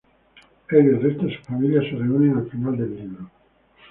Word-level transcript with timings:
Él 0.71 0.77
y 0.83 0.89
el 0.89 1.01
resto 1.03 1.27
de 1.27 1.37
su 1.37 1.43
familia 1.43 1.79
se 1.81 1.91
reúnen 1.95 2.35
al 2.35 2.49
final 2.49 2.75
del 2.75 2.95
libro. 2.95 3.29